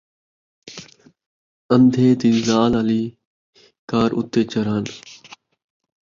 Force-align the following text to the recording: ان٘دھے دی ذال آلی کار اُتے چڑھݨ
ان٘دھے 1.73 2.07
دی 2.19 2.29
ذال 2.45 2.73
آلی 2.81 3.03
کار 3.89 4.09
اُتے 4.19 4.41
چڑھݨ 4.51 4.83